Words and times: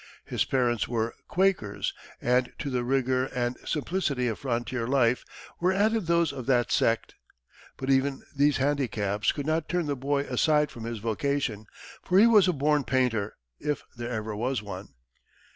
His 0.25 0.45
parents 0.45 0.87
were 0.87 1.13
Quakers, 1.27 1.93
and 2.19 2.51
to 2.57 2.71
the 2.71 2.83
rigor 2.83 3.25
and 3.27 3.55
simplicity 3.65 4.27
of 4.27 4.39
frontier 4.39 4.87
life 4.87 5.23
were 5.59 5.71
added 5.73 6.07
those 6.07 6.33
of 6.33 6.47
that 6.47 6.71
sect. 6.71 7.13
But 7.77 7.91
even 7.91 8.23
these 8.35 8.57
handicaps 8.57 9.31
could 9.31 9.45
not 9.45 9.69
turn 9.69 9.85
the 9.85 9.95
boy 9.95 10.21
aside 10.23 10.71
from 10.71 10.85
his 10.85 10.97
vocation, 10.97 11.67
for 12.01 12.17
he 12.17 12.25
was 12.25 12.47
a 12.47 12.53
born 12.53 12.83
painter, 12.83 13.35
if 13.59 13.83
there 13.95 14.09
ever 14.09 14.35
was 14.35 14.63
one. 14.63 14.95